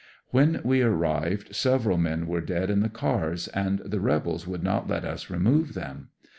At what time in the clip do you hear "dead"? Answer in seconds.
2.41-2.71